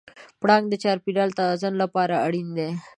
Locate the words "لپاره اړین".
1.83-2.47